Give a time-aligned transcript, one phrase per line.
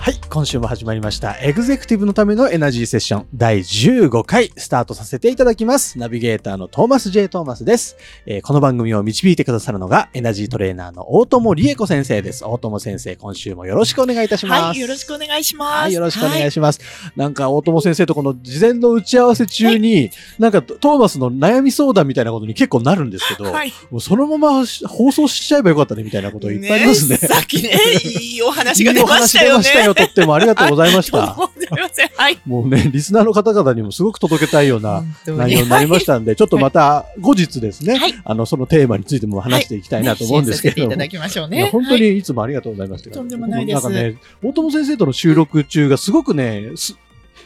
[0.00, 1.36] はい、今週も始まりました。
[1.40, 5.98] エグゼクティブのためのエナジーセッション第15回スタートさせていただきます。
[5.98, 7.28] ナビゲーターのトーマス J.
[7.28, 7.96] トーマスです。
[8.26, 12.44] えーこの番組を導いてくださるのがエナジートレーナーの大友理恵子先生です。
[12.44, 14.62] 大友先生、今週もよろしくお願いいたします。
[14.62, 15.72] はい、よろしくお願いします。
[15.82, 16.80] はい、よろしくお願いしします。
[17.16, 23.72] なんか、大友先生とこの事前の打ち合わせ中に、なんか、トーマスの悩み相談みたいなことに結構なるんですけど、はい。
[23.90, 27.16] もうそのまま放送しちゃえばよかったねみたいなこといっぱいありますね。
[27.16, 27.70] さっきね、
[28.04, 29.68] いいお話が出ましたよね。
[29.68, 29.99] いいお話出ましたよ。
[30.06, 31.36] とってもありがとうございました。
[32.16, 32.38] はい。
[32.46, 40.88] もうね、リスナーの方々にもすごく届けたいような内容になりましたんで、ちょっとまた後日ですね、はいあの、そのテーマについても話していきたいなと思うんですけれども。
[40.90, 41.70] ね支援させていただきましょういやね。
[41.70, 46.96] 本当はいにいつもありがとうございますって感じとんでもないですなんかね、大友先生との収録中がすごくね、す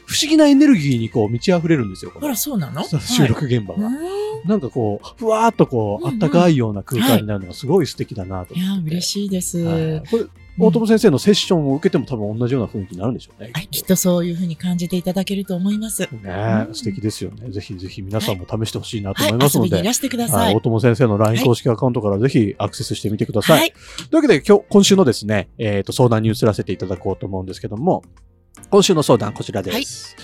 [0.07, 2.13] 不思議なエネルギーにこう満ち溢れるんですよ。
[2.21, 2.85] あら、そうなの？
[2.85, 3.91] 収録現場が。
[4.45, 8.75] なんかこう、ふわーっとこう、あったかいような空間になるのがすごい素敵だなといや。
[8.85, 10.03] 嬉しいです。
[10.57, 13.51] 大友先生のセッションを受けても多分同じような雰囲気になるんでしょうね。
[13.53, 16.03] はい、きっとそういうふうに感じていただけると思います。
[16.03, 17.51] ねうん素敵ですよね。
[17.51, 20.61] ぜひぜひ皆さんも試してほしいなとはい、思いますので、遊びにいらしてくださいはい大。
[20.61, 23.61] 友先生の LINE はい公式アカウントからぜひアクセスしてみてください。
[23.61, 23.73] はい。
[23.73, 28.03] というわけで今日、今週のですね、えっ、と、相談に移らせていただこうと思うんですけども、
[28.71, 30.17] 今週の相談こちらです。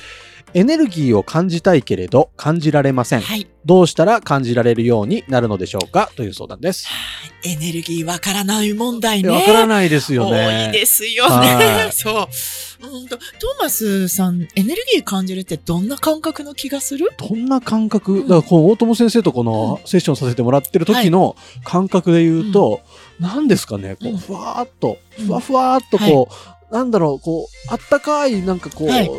[0.55, 3.21] エネルギーを感じたいけれど感じられません。
[3.21, 3.47] はい。
[3.65, 6.89] どうしたら感じられるようになるのでしょうかという相談です。
[7.45, 9.29] エネルギーわからない問題ね。
[9.29, 10.71] わからないですよ多ね。
[10.71, 11.89] いですよはね。
[11.89, 12.29] い そ
[12.83, 12.87] う。
[12.87, 17.11] うんと、トーマスさん、エネルギー感じるってどんな感覚の気がする？
[17.19, 22.81] どんな感覚、うんだからこの大友先生とこのセッションさせてもらってる時の感覚で言うと、
[23.21, 26.29] 何ですかね、こうんう、ふわーっと、うんふわふわーっとこ
[26.71, 29.11] う、なんだろう、こう、あったかい、なんかこう、はい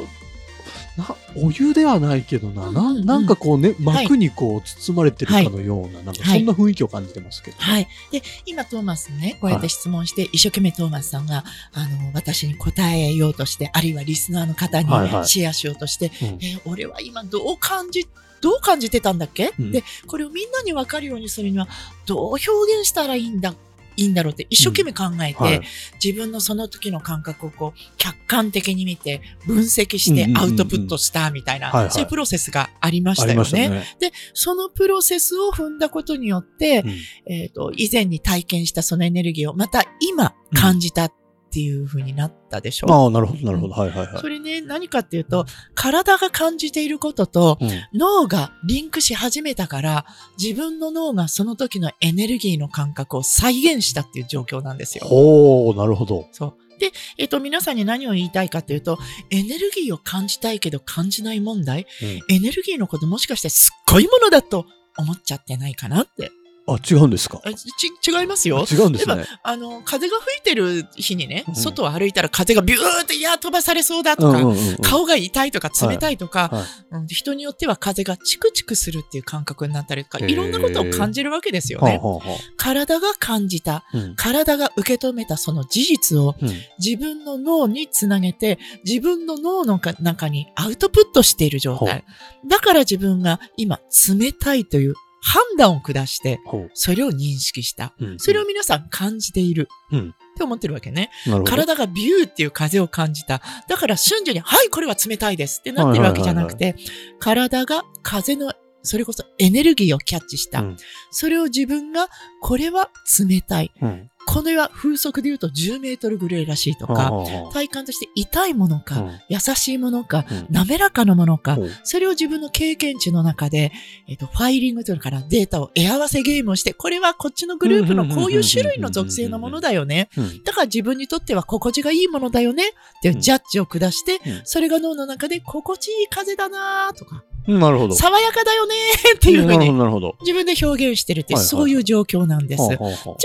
[1.02, 2.74] なお湯ではないけどな、うん
[3.06, 4.06] ななんかこうね、はい。
[4.06, 7.58] 膜にこう包まれてるかのような、なんかそんな雰囲気を感じてますけど。
[7.58, 7.88] はい。
[8.12, 15.28] で、今トーマスね、こうやって質問して、一生懸命トーマスさんが、あの、私に答えようとして、あるいはリスナーの方にはいはい。
[15.28, 16.28] シェアしようとして、うん。
[16.42, 18.08] えー俺は今どう感じ、
[18.40, 19.72] どう感じてたんだっけ、うん。
[19.72, 21.68] で、これをみんなに分かるようにするには、
[22.06, 23.54] どう表現したらいいんだ、
[23.98, 25.62] いいんだろうって一生懸命考えて、はい。
[26.04, 30.52] 自分のその時の感覚をこう、客観的に見て、分析してうんうんうんうん。
[30.52, 33.70] アウトプットしたみたいな、そういうプロセスがありましたよね。
[33.70, 33.86] ね。
[34.00, 36.84] で、そのプロセスを踏んだことによって、
[37.28, 37.34] うん。
[37.34, 41.14] えっ、と、以前に体験したそのエネルギーをまた今感じたっ
[41.52, 42.88] ていう風になったでしょ？
[42.88, 42.92] う。
[42.92, 43.74] ああ、なるほど、なるほど。
[43.74, 44.28] はいはいはいそ。
[44.30, 45.46] れね、何かっていうと、
[45.76, 50.06] 体が感じていることとうん脳がリンクし始めたから、
[50.42, 55.06] 自分の脳がその時のエネルギーの感覚を再現したっていう状況なんですよ。
[55.06, 56.28] ほう、なるほど。
[56.32, 56.80] そう。
[56.80, 58.98] で、えっ、と、皆さんに何を言いたいかというと、
[59.30, 64.66] エネルギーを感じたいけど感じない問題、うんエネルギーのこともしかしてすっごいものだと
[64.98, 66.32] 思っちゃってないかなって。
[66.74, 67.42] あ、違うんですか？
[67.44, 68.66] あち、違いますよ。
[68.70, 69.26] 違うんですね。
[69.44, 71.56] あの、風が吹いてる日にねう、ん。
[71.56, 74.76] 外を歩いたら風がビューって、いや、飛ばされそうだとか、うんうんうんうん。
[74.78, 76.96] 顔が痛いとか冷たいとか、はい。
[76.96, 81.98] うん人によっては風がチクチクするっていう感覚になったりとか、いろんなことを感じるわけですよね。
[81.98, 84.16] はあはあは体が感じた、あうん。
[84.16, 86.50] 体が受け止めたその事実をうん。
[86.80, 92.06] 自分の脳につなげて、自分の脳の中にアウトプットしている状態。
[92.48, 93.80] だから自分が今
[94.18, 96.40] 冷たいという判断を下して、
[96.74, 97.94] それを認識した。
[98.00, 99.70] うんそれを皆さん感じている。
[99.92, 101.12] うんって思ってるわけね。
[101.46, 103.42] 体がビューっていう風を感じた。
[103.68, 106.76] だから瞬時に、はい、これは冷たいですってなってるわけじゃなくて、
[107.20, 110.62] 体が風の、それこそエネルギーをキャッチした。
[110.62, 110.78] うん
[111.12, 112.08] それを自分が、
[112.42, 112.90] これは
[113.20, 113.72] 冷たい。
[113.82, 117.12] うんこれは風速で言うと10メートルぐらいらしいとか、
[117.54, 120.48] 体感として痛いものか、優しいものか、うん。
[120.50, 123.72] 滑らかなものか、それを自分の経験値の中で、
[124.08, 130.10] えっ、と、ファイリングというからデータを絵合わせゲームをして、これはこっちのグループのこういう種類の属性のものだよね。
[130.18, 130.44] うん。
[130.44, 132.72] だから自分にとっては心地がいいものだよねっ
[133.02, 134.42] ていうジャッジを下して、うん。
[134.44, 137.96] それが脳の中で心地いい風だなとか、うんなるほど。
[137.96, 138.76] 爽やかだよね
[139.16, 140.16] っていうふうになるほど。
[140.22, 142.64] 自分で表現してるって、そういう状況なんです。
[142.68, 142.76] じ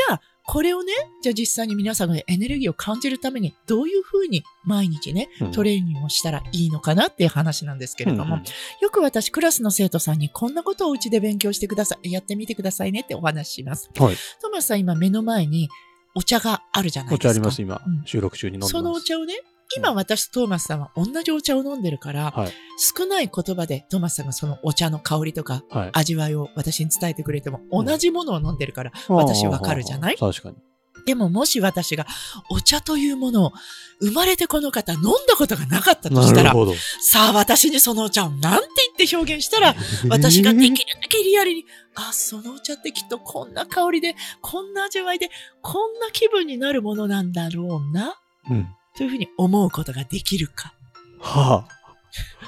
[0.08, 8.44] ゃあ、これをね、じゃあ実際に皆さんがエネルギーを感じるために、どういうふうに毎日ね、うんトレーニングをしたらいいのかなっていう話なんですけれども、うんうん
[8.80, 13.90] よく私、クラスの生徒さんにこんなことをお家で勉強してください、やってみてくださいねってお話しします。
[13.98, 14.16] はい。
[14.40, 15.68] トーマスさん、今目の前に
[16.14, 17.28] お茶があるじゃないおですか。
[17.28, 18.02] 茶あります、今うん。
[18.06, 18.72] 収録中に飲んでます。
[18.72, 19.34] そのお茶をね、
[19.76, 22.52] 今私とトーマスさんは同じお茶を飲んでるから、はい。
[22.78, 25.90] 少ない言葉でトーマスさんがそのお茶の香りとかはい。
[25.92, 30.16] 味わいを私に伝えてくれても、うん同じものを飲んでるから、私わかるじゃない？
[30.16, 30.56] 確かに。
[31.04, 32.04] でももし私が
[32.50, 33.52] お茶というものを
[34.00, 36.52] 生まれてこの方飲んだことがなかったとしたら。
[37.00, 39.74] さあ私にそのお茶をなんて言って表現したら、
[40.10, 41.64] 私ができるだけリアルに、
[41.94, 45.30] あ、そのお茶ってきっとこんな香りで、こんな味わいで、
[45.62, 48.16] こんな気分になるものなんだろうな、
[48.50, 48.66] うん。
[48.96, 50.72] というふうに思うことができるか。
[51.20, 51.66] は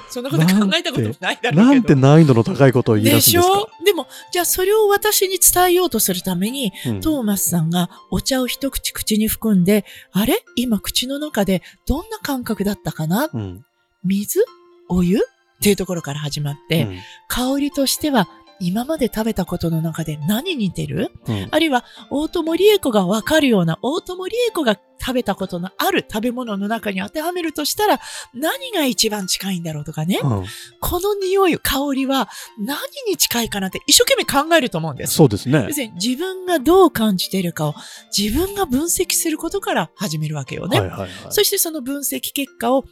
[0.08, 1.52] そんなこと考えたこともないだあ。
[1.52, 1.62] ろうけど。
[1.62, 3.58] なんて難易度の高いことを言い出ですしんですか？
[3.58, 3.68] ょ？
[3.84, 10.42] でも、じゃあそれを私に伝えようとするために、うんトーマスさんがお茶を一口口に含んで、あれ？
[10.56, 13.28] 今口の中でどんな感覚だったかな？
[13.32, 13.64] うん。
[14.04, 14.42] 水？
[14.88, 15.18] お湯？
[15.18, 15.20] っ
[15.60, 16.98] ていうところから始まって、うん
[17.28, 18.28] 香りとしては
[18.60, 21.12] 今まで食べたことの中で何に似てる？
[21.26, 28.00] うんあるいは、大友理恵子がわかるような、大友理恵子が食べたことのある食べ物の中に当てはめるとしたら、
[28.34, 30.20] 何が一番近いんだろうとかね。
[30.22, 30.44] うん
[30.80, 32.28] この匂い、香りは
[32.58, 32.78] 何
[33.08, 35.14] に近いかなって一生懸命考えると思うんです。
[35.14, 35.74] そうですね要。
[35.74, 37.74] するに自分がどう感じているかを
[38.16, 40.80] 自分が分析することから始めるわけよね。
[40.80, 41.10] はいはいはい。
[41.30, 42.84] そしてその分析結果を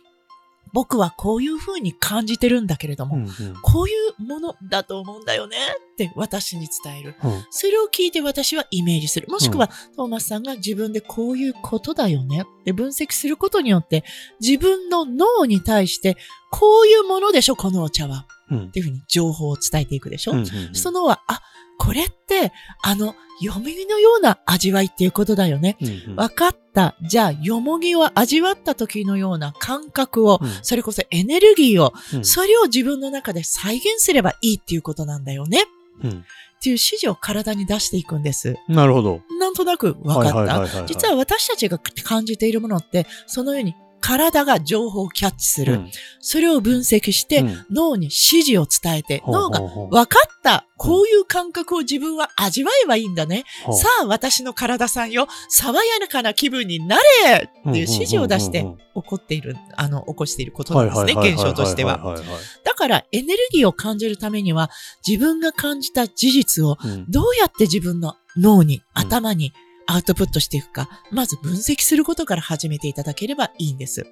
[0.77, 3.31] 僕はこういうふうに感じてるんだけれども、うんうん
[3.63, 5.57] こういうものだと思うんだよね
[5.93, 7.15] って私に伝える。
[7.25, 9.27] うんそれを聞いて私はイメージする。
[9.31, 14.05] もしくは、トーマスさんが自分でこういうことだよねって分析することによって、
[14.39, 16.19] 自分の脳に対して、
[16.51, 18.27] こういうものでしょ、このお茶は。
[18.51, 20.33] うんっていうふうに情報を伝えていくでしょ。
[20.33, 21.41] うんうんうんそのは、あ、
[21.79, 22.53] これって、
[22.83, 25.77] あの、よもぎのような味わいっていうことだよね。
[25.81, 26.97] うんうんわかった。
[27.03, 35.65] じゃあ、よもぎを味わった時のような感覚を、うんそれこそエネルギーを、うんそれを自分の中で再現すればいいっていうことなんだよね。
[36.03, 36.25] うん
[36.59, 38.57] っていう指示を体に出していくんです。
[38.67, 39.21] なるほど。
[39.39, 40.87] なんとなく分かった。
[40.87, 43.75] 実は私たちが感じているものって、そのように
[44.07, 45.73] 体が情報をキャッチする。
[45.75, 45.91] うん。
[46.21, 47.67] それを分析して、うん。
[47.73, 50.65] 脳に指示を伝えて、ほう脳が分かった。
[50.77, 53.43] こういう感覚を自分は味わえばいいんだね。
[53.65, 53.77] ほう。
[53.77, 57.51] さあ、私の体さんよ、爽やかな気分になれ！
[57.51, 62.15] っていう指示を出して起こっている、あの、起こしていることうんなんですね、現象としては。
[62.63, 64.71] だから、エネルギーを感じるためには、
[65.05, 66.77] 自分が感じた事実を
[67.09, 68.83] どうやって自分の脳に、うん。
[68.95, 69.53] 頭に
[69.89, 74.07] アウトプットしていくか、まず分析することから始めていただければいいんです。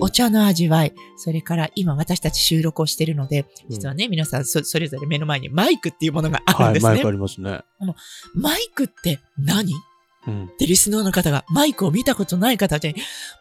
[0.00, 6.92] お茶の味わい、それから今私たち収録をしているので、実はね、皆さんそそれぞれ目の前にマイクっていうものがあるはい、んですね。
[6.92, 7.60] マイクありますね。
[8.34, 9.72] マイクって何？
[9.72, 9.76] っ
[10.26, 10.50] うん。
[10.56, 12.94] てリスナーの方が、マイクを見たことない方に、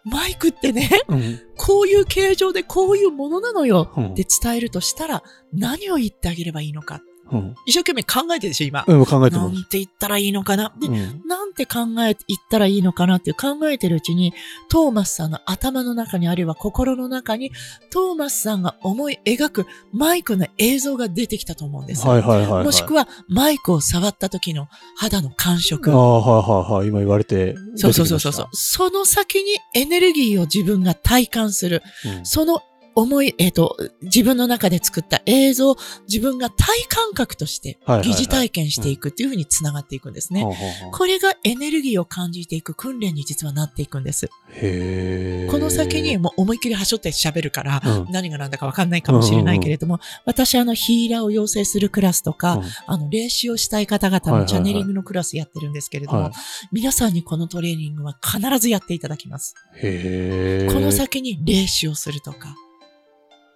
[0.04, 1.40] マイクってね、うん。
[1.56, 5.24] こういう形状でこういうものなのようんって伝えるとしたら、
[5.54, 7.02] 何を言ってあげればいいのか。
[7.34, 7.56] うん。
[7.66, 8.84] 一生懸命考えてるでしょ、今。
[8.88, 9.60] うん、考えてなます。
[9.60, 10.74] んて言ったらいいのかな。
[10.80, 14.34] で、うんなんて考えて言ったらいいのかなっていう考えてるうちに、
[14.70, 17.52] トーマスさんの頭の中にあるいは心の中に、
[17.92, 22.08] トーマスさんが思い描くマイクの映像が出てきたと思うんです。
[22.08, 22.66] はいはいはいはい。
[22.66, 25.92] もしくは、マイクを触った時の肌の感触。
[25.92, 26.88] ああ、はいはいはい。
[26.88, 27.56] 今言われて。
[27.76, 28.48] そうそうそうそうそう。
[28.54, 31.82] その先にエネルギーを自分が体感する。
[32.06, 32.62] うんその
[32.96, 35.76] 思い、えっ、と、自分の中で作った映像、
[36.08, 40.46] 自分が体感覚として疑似体験していくっていうふうにつながっていくんですね。
[40.92, 44.28] これがエネルギーを感じていく訓練に実はなっていくんです。
[44.28, 48.12] この先にもう思いっきり端折って喋るから、うん。
[48.12, 52.64] 何が何だかわかんないかもしれないけれども、私あのヒーラーを養成するクラスとか、うん。
[52.86, 56.32] あの練習をしたい方々のチャネリングのクラスやってるんですけれども、はい。
[56.72, 59.56] 皆さんにこのトレーニングは必ずやっていただきます。
[59.74, 62.56] この先に霊視をするとか、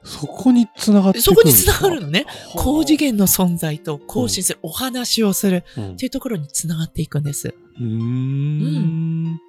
[0.04, 2.26] そこに繋がってそこに繋がるのね。
[2.28, 7.54] はあ高次元の存在と更新する、お話をするうんっていうところに繋がっていくんです。
[7.80, 9.40] うーん。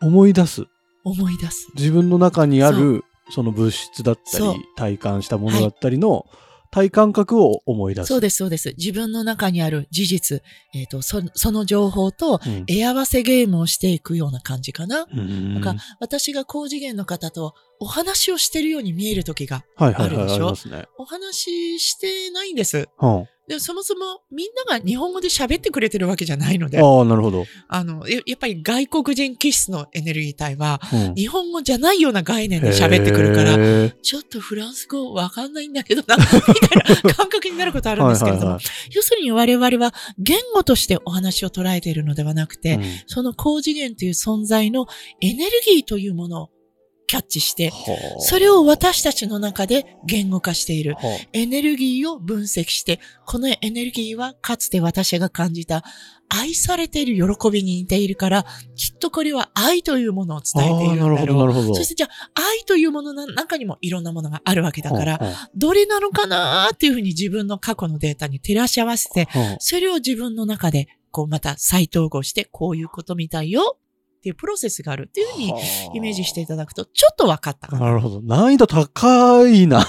[0.00, 0.66] 思い出す。
[1.04, 1.68] 思い出す。
[1.74, 4.44] 自分の中にある、その物質だったり、
[4.76, 6.26] 体感したものだったりの
[6.70, 8.08] 体感覚を思い出す。
[8.08, 8.74] そうです、そうです。
[8.76, 10.42] 自分の中にある事実、
[10.74, 12.64] えっ、と、そその情報とうん。
[12.66, 15.06] 絵合わせゲームをしていくような感じかな。
[15.12, 20.86] うんなんか、私が高次元の方とお話をしてるように見える時が、はいはいはい、ああるでしょりますね。
[20.98, 22.88] お話ししてないんです。
[23.00, 23.28] うん。
[23.48, 27.46] で、そもそもみんなが日本語で喋ってくれてるわけじゃないので、ああ、なるほど。
[27.66, 31.14] あの、ややっぱり外国人気質のエネルギー体は、うん。
[31.14, 33.56] 日本語じゃないような概念で喋ってくるから、
[34.02, 42.84] ちょっとフランス語わかんないんだけどな、 みたいな感覚になることあるんですけれども、はいはい要するに我々は言語としてお話を捉えているのではなくて、はいうん。
[43.06, 44.86] その高次元という存在の
[45.20, 46.50] エネルギーというものを
[47.08, 47.74] キャッチして、は
[48.18, 50.94] あそれを私たちの中で言語化している。
[50.94, 51.00] は
[51.32, 55.82] エネルギーを分析して、このエネルギーはかつて私が感じた
[56.28, 58.44] 愛されている喜びに似ているから、
[58.76, 61.38] きっとこれは愛というものをあ伝えているほど、るんだろう。
[61.38, 61.74] なるほど。
[61.74, 65.20] そしてじゃあ、愛というものの中にもいろんなものがあるわけだから、
[65.56, 69.28] どれなのかなーっていうふうに自分の過去のデータに照らし合わせて、
[69.60, 73.78] それを自分の中で、こうまた再統合して、こういうことみたいよ
[74.18, 75.54] っていうプロセスがあるっていうふうに
[75.94, 77.86] イメージしていただくと、ちょっと分かったかな。
[77.86, 78.20] なるほど。
[78.22, 79.78] 難易度高いな。
[79.78, 79.86] 難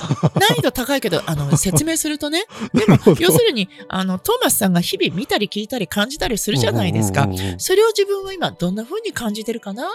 [0.51, 9.87] 易度高いけど、あの、 説明するとね、でも、要するに、あの、トーマスさんが日々見たり聞いたり感じたりするじゃないですかそれを自分は今どんな風に感じてるかな？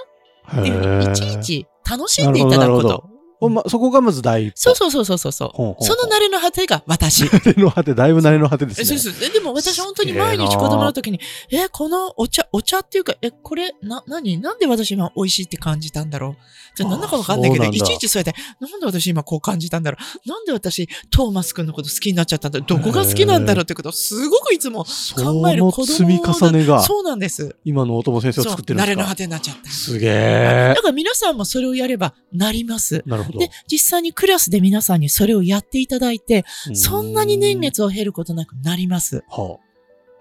[0.50, 3.13] っていうふうに、いちいち楽しんでいただくこと。
[3.40, 4.52] ほんま、そこがまず第一歩。
[4.56, 5.48] そうそうそうそうそうそう。
[5.54, 7.24] ほうほうほうその慣れの果てが私。
[7.24, 8.84] 慣れの果て、だいぶ慣れの果てですね。
[8.98, 9.30] そうそう。
[9.32, 14.38] でも私本当に毎日子供の時に、え、このお茶、お茶っていうか、え、これ、な、何？
[14.38, 16.36] なんで私今美味しいって感じたんだろう？
[16.76, 20.28] じゃあなんだかわかんないけど、あそうなんだいちいちそうやって、なんで私今こう感じたんだろう？
[20.28, 22.68] なんで私、トーマス君のこと好きになっちゃったんだろう？
[22.68, 27.56] どこが好きなんだろうってことをすごくいつもそ考えるの子供積み重ねが、そうなんです。
[27.64, 28.92] 今の大友先生をそう、作ってるんですか？
[28.92, 29.70] 慣れの果てになっちゃった。
[29.70, 30.82] すげえだ。
[30.82, 33.02] から皆さんもそれをやればなります。
[33.06, 33.23] なるほど。
[33.32, 39.24] で、実際にクラスで皆さんにそれをやっていただいて、そんなに年月を経ることなくなります。
[39.28, 39.64] はあ。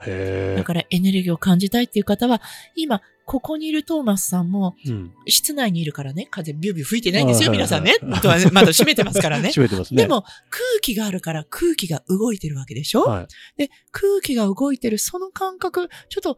[0.06, 0.56] へえ。
[0.58, 2.42] だからエネルギーを感じたいっていう方は、
[2.76, 5.14] 今、ここにいるトーマスさんも、うん。
[5.28, 7.96] 室内にいるからね、風ビュービュー吹いてないんですよ、はい皆さんね。
[8.02, 9.50] はいとはねまだ閉めてますからね。
[9.56, 10.04] 閉めてますね。
[10.04, 13.28] で、も、空気があるから空気が動いてるわけでしょ、はい。
[13.58, 16.38] で、空気が動いてるその感覚、ちょっと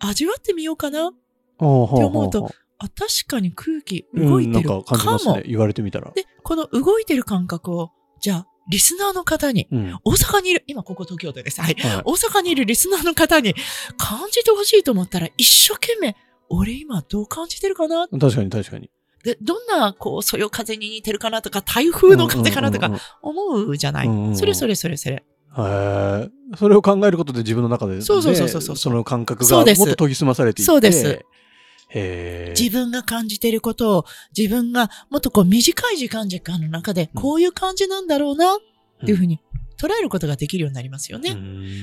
[0.00, 1.12] 味わってみようかな。
[1.58, 2.50] ほうほうほう思うと
[2.84, 5.12] あ、確かに空気動いてるうん、なんか感じかも。
[5.12, 5.42] ますね。
[5.46, 6.10] 言われてみたら。
[6.14, 9.98] で、この動いてる感覚を、じゃあ、リスナーの方に、うん。
[10.04, 11.60] 大阪にいる、今ここ東京都です。
[11.60, 11.74] はい。
[11.74, 13.54] はい大阪にいるリスナーの方に
[13.98, 16.16] 感じてほしいと思ったら、一生懸命、
[16.48, 18.06] 俺今どう感じてるかな？
[18.08, 18.90] 確かに確かに。
[19.22, 22.90] で、どんな、こう、そよ風に似てるかなとか、台風の風かなとか
[23.22, 24.06] 思うじゃない。
[24.06, 25.16] うんうんうんそれそれそれそれ。
[25.16, 25.22] へ
[25.58, 26.28] え。
[26.58, 30.66] それを考えることで自分の中で、ね、そうそうそうそうその感覚がもっと研ぎ澄まされていって。
[30.66, 31.24] そうです。
[31.94, 34.04] 自分が感じてることを、
[34.36, 37.22] 自分がもっとこう短い時間時間の中で、うん。
[37.22, 38.58] こういう感じなんだろうな、っ
[39.04, 39.40] ていうふうに
[39.78, 41.30] 捉えることができるようになりますよね。
[41.30, 41.34] う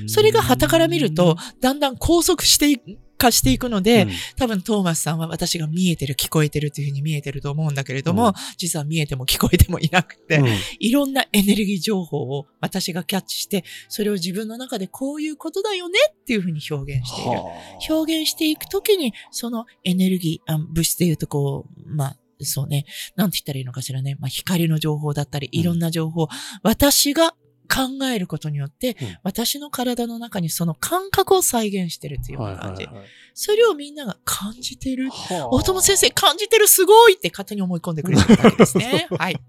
[0.06, 0.10] ん。
[0.10, 2.80] それが旗から見ると、だんだん高速してい
[3.22, 4.12] 化していくので、うん。
[4.36, 8.34] 多分トーマスさんは私が見えてる、聞こえてるというふうに見えてると思うんだけれども、うん。
[8.58, 10.48] 実は見えても聞こえてもいなくて、うん。
[10.80, 17.30] いろんなエネルギー情報を私がキャッチして、それを自分の中でこういうことだよねっていうふうに表現している。
[17.32, 17.94] はあ。
[17.94, 24.18] 表現していくときに、そのエネルギー、あ物質で言うとこう、まあ、そうね、なんて言ったらいいのかしらね。
[24.20, 25.60] まあ、光の情報だったり、うん。
[25.60, 26.28] いろんな情報、
[26.64, 27.36] 私が
[27.74, 32.84] 考えることによって、うん私の体の中にその感覚を再現してるっていうような感じ。
[32.86, 35.10] はいはいはいそれをみんなが感じてる。
[35.10, 36.68] はあ大友先生感じてる？
[36.68, 39.08] すごいって勝手に思い込んでくれてるわけですね。
[39.18, 39.40] はい。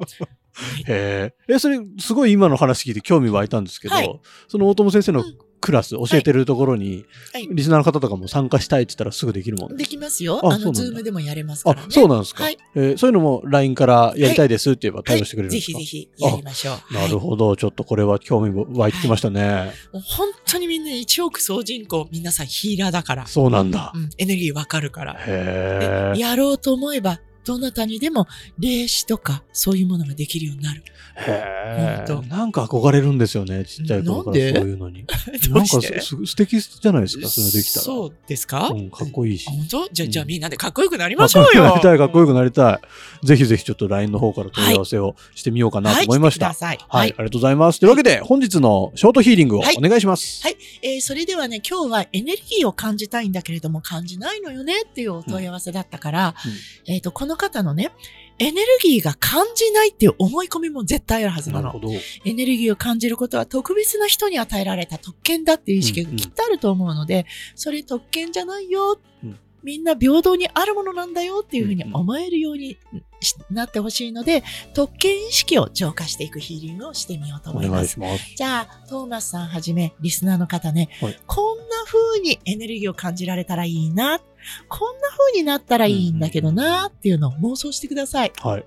[0.87, 1.55] へえ。
[1.55, 10.40] え、それ、すごい今の話聞いて興味湧いたんですけど、はいその大友先生のうんクラス、教えてるところに、はいリスナーの方とかも参加したいって言ったらすぐできるもんできますよ。
[10.42, 11.87] あの、あそうなんだズームでもやれますからね。
[11.88, 12.59] あ、そうなんですか、はい。
[12.75, 16.95] えーそういうのも LINE からやりたいですって言えば対応してくれるんぜですか、ひぜひやりましょう。
[16.95, 17.19] なるど。
[17.21, 17.57] ほど。
[17.57, 19.73] ちょっとこれは興味湧いてきましたね。
[19.92, 23.26] もう本当にみんな1億総人口、皆さんヒーラーだから。
[23.26, 23.99] そうなんだう。
[23.99, 25.14] ん、エネルギーわかるから。
[25.14, 26.12] へえ。
[26.14, 28.27] でやろうと思えば、どなたにでも
[28.59, 30.83] 霊視とかそういうものができるようになる。
[31.15, 32.29] へえ。
[32.29, 33.65] なんか憧れるんですよね。
[33.65, 35.05] ちっちゃい頃からそういうのに。
[35.49, 37.85] どなんかすす素敵じゃないですか、それできたら。
[37.85, 39.47] そうですか、うん、かっこいいし。
[39.47, 39.89] 本当？
[39.93, 41.49] じゃあ、じゃあうんみんなでかっこよくなりましょうよ。
[41.49, 42.81] かっこよくなりたい、かっこよくなりた
[43.23, 43.27] い。
[43.27, 46.47] ぜひぜひちょっと LINE の方から問い合わせをしてみようかなと思いました。
[46.47, 47.07] ははいい、してください。
[47.07, 47.81] ありがとうございます。
[47.81, 50.43] というわけで、本日のショートヒーリングをはいお願いします。
[50.43, 56.35] はいえーそれではね、今日はエネルギーを感じたいんだけれども感じないのよねっていうお問い合わせだったから、
[56.87, 57.93] えっ、と、この方のね、
[58.39, 61.81] エネルギーが感じないっていう思い込みも絶対あるはずなの。
[62.25, 68.99] エネルギーを感じることは特別な人に与えられた特権だっていう意識がきっとあると思うので、それ特権じゃないよ。
[69.23, 72.78] うんみんな平等にあるものなんだよっていうふうに思えるように
[73.21, 74.42] しなってほしいので、
[74.75, 78.21] 特権意識を浄化していくヒーリングをしてみようとお思います願いし。
[78.21, 78.35] ます。
[78.37, 84.21] じゃあ、トーマスさんはじめ、リスナーの方ね、はいこんな風にエネルギーを感じられたらいいな、
[84.69, 88.33] こんな風になったらいいんだけどな、っていうのを妄想してください。
[88.42, 88.64] はい。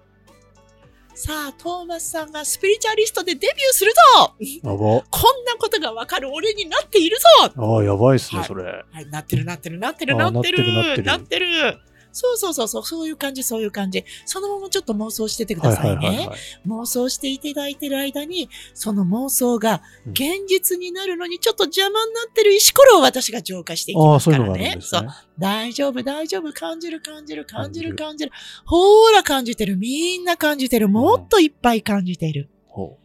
[1.18, 4.78] さあ、トーマスさんがスピリチュアリストでデビューするぞやば。
[4.78, 8.64] こんなことがわかる俺になっているぞああ、やばいっすね、はいそれ。
[8.64, 11.80] はい、なってるなってるなってるなってるなってるなってる
[12.16, 14.06] そうそうそうそう、そういう感じ、そういう感じ。
[14.26, 16.08] そのままちょっと妄想しててくださいね。
[16.08, 16.30] はい。
[16.66, 24.48] 妄想していただいてる間に、その妄想がうん現実になるのにちょっと邪魔になってる石ころを私が浄化していきますからね。
[24.48, 25.10] があるんですねそう。。
[25.38, 28.32] 大丈夫、大丈夫、感じる、感じる、感じる、感じる。
[28.66, 29.76] ほーら、感じてる。
[29.76, 30.88] みんな感じてる。
[30.88, 32.50] もっといっぱい感じている。
[32.68, 32.98] ほ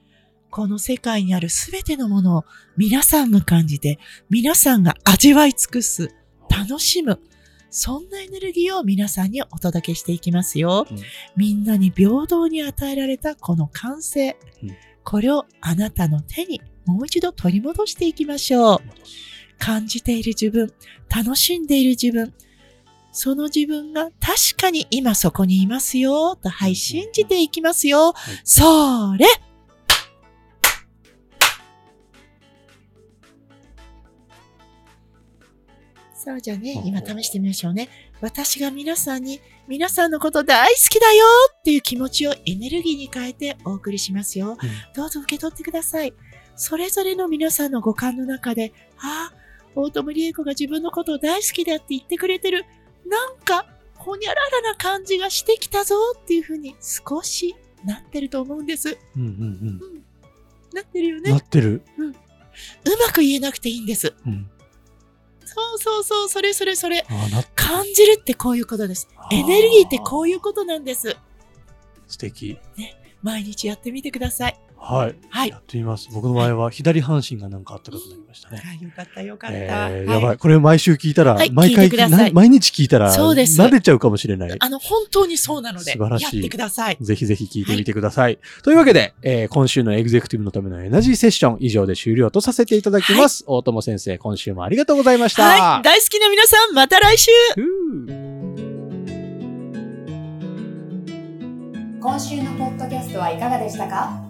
[0.51, 2.45] この世界にあるすべてのものを
[2.77, 3.99] 皆さんが感じて、
[4.29, 6.15] 皆さんが味わい尽くす、
[6.49, 7.21] 楽しむ。
[7.71, 10.87] そんなエネルギーを皆さんにお届けしていきますよ。
[10.91, 10.99] うん
[11.37, 14.37] みんなに平等に与えられたこの感性。
[14.63, 18.79] うんこれをあなたの手にもう一度取り戻していきましょう。
[19.59, 20.73] 感じている自分、
[21.15, 22.33] 楽しんでいる自分、
[23.13, 28.15] その自分が確かに今そこにいますよ、と、はい、信じていきますよ。
[28.45, 29.27] それ
[36.23, 37.89] さあ、じゃあね、今試してみましょうね。
[38.21, 41.25] 私が皆さんに、皆さんのこと大好きだよ
[41.59, 44.51] っていう気持ちをエネルギーに変えてお送りしますよ。
[44.51, 44.57] うん
[44.95, 46.13] どうぞ受け取ってください。
[46.57, 49.35] それぞれの皆さんの五感の中で、ああ、
[49.75, 52.67] 大友理恵子が自分のことを大好きだって言ってくれてる。
[53.07, 58.99] なんか、ほにゃららな感じがしてきたぞっていうふうに少しなってると思うんです。
[59.17, 60.03] うんうん
[60.75, 61.23] なってるようん。
[61.23, 61.31] ね。
[61.31, 61.83] なってる。
[61.97, 62.13] う
[63.07, 64.13] まく言えなくていいんです。
[64.27, 64.51] うん。
[65.53, 67.05] そうそうそう、それそれそれ。
[67.57, 69.09] 感じるってこういうことです。
[69.33, 71.17] エネルギーってこういうことなんです。
[72.07, 72.57] 素敵。
[73.23, 74.61] 毎日やってみてください。
[74.83, 75.15] はい。
[75.29, 76.09] はいやってみます。
[76.13, 78.63] 僕の場合は左半身がなんかあったかくなりましたね。
[78.67, 79.57] あよかったよかった。
[79.91, 80.39] えやばい。
[80.39, 81.91] これ毎週聞いたら、はい毎回
[82.33, 84.57] 毎日聞いたら、そうです慣れちゃうかもしれない。
[84.59, 86.97] あの、本当にそうなので、素晴らしいやってください。
[87.01, 88.39] ぜひぜひ聞いてみてください。
[88.65, 93.45] というわけで、えー今週のエグゼクティブのためのエナジーセッション以上で終了とさせていただきます。
[93.47, 95.43] 大友先生、今週もありがとうございました。
[95.45, 95.83] はい。
[95.83, 97.31] 大好きな皆さん、また来週
[102.03, 104.30] 今週のポッドキャストはいかがでしたか？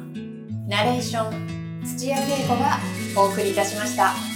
[0.71, 2.79] ナレーション土屋恵子が
[3.17, 4.30] お送りいたしました。